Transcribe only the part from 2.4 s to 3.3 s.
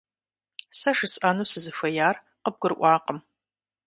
къыбгурыӏуакъым.